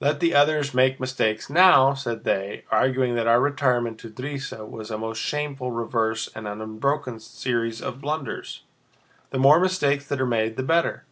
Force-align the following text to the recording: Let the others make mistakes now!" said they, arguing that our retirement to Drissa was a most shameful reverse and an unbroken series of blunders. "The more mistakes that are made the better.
Let 0.00 0.18
the 0.18 0.34
others 0.34 0.74
make 0.74 0.98
mistakes 0.98 1.48
now!" 1.48 1.94
said 1.94 2.24
they, 2.24 2.64
arguing 2.72 3.14
that 3.14 3.28
our 3.28 3.40
retirement 3.40 4.00
to 4.00 4.10
Drissa 4.10 4.68
was 4.68 4.90
a 4.90 4.98
most 4.98 5.20
shameful 5.22 5.70
reverse 5.70 6.28
and 6.34 6.48
an 6.48 6.60
unbroken 6.60 7.20
series 7.20 7.80
of 7.80 8.00
blunders. 8.00 8.64
"The 9.30 9.38
more 9.38 9.60
mistakes 9.60 10.08
that 10.08 10.20
are 10.20 10.26
made 10.26 10.56
the 10.56 10.64
better. 10.64 11.04